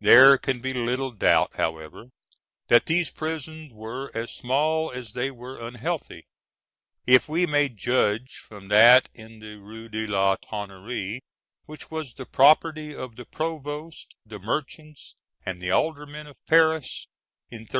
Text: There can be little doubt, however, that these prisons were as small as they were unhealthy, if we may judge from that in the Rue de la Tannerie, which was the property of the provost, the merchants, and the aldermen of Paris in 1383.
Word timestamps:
There 0.00 0.38
can 0.38 0.58
be 0.60 0.72
little 0.74 1.12
doubt, 1.12 1.52
however, 1.54 2.06
that 2.66 2.86
these 2.86 3.10
prisons 3.12 3.72
were 3.72 4.10
as 4.12 4.32
small 4.34 4.90
as 4.90 5.12
they 5.12 5.30
were 5.30 5.60
unhealthy, 5.64 6.26
if 7.06 7.28
we 7.28 7.46
may 7.46 7.68
judge 7.68 8.38
from 8.38 8.66
that 8.70 9.08
in 9.14 9.38
the 9.38 9.54
Rue 9.58 9.88
de 9.88 10.04
la 10.08 10.34
Tannerie, 10.34 11.22
which 11.66 11.92
was 11.92 12.12
the 12.12 12.26
property 12.26 12.92
of 12.92 13.14
the 13.14 13.24
provost, 13.24 14.16
the 14.26 14.40
merchants, 14.40 15.14
and 15.46 15.62
the 15.62 15.70
aldermen 15.70 16.26
of 16.26 16.34
Paris 16.48 17.06
in 17.48 17.58
1383. 17.60 17.76